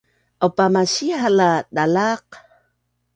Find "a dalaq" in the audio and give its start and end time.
1.47-2.27